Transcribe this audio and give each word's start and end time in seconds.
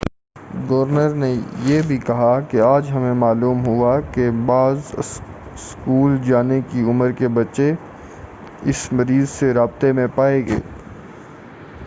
Governor 0.69 1.13
نے 1.15 1.27
یہ 1.63 1.81
بھی 1.87 1.97
کہا 1.97 2.29
کہ،"آج 2.49 2.89
ہمیں 2.91 3.13
معلوم 3.15 3.65
ہوا 3.65 3.91
کہ 4.13 4.29
بعض 4.45 4.93
اسکول 4.97 6.17
جانے 6.23 6.59
کی 6.69 6.81
عمر 6.85 7.11
کے 7.11 7.27
بچے 7.35 7.71
اس 8.65 8.87
مریض 8.93 9.29
سے 9.29 9.53
رابطے 9.53 9.91
میں 9.91 10.07
پائے 10.15 10.45
گئے 10.47 10.55
ہیں۔ 10.55 10.69